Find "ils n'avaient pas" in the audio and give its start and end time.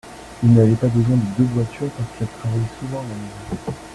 0.41-0.87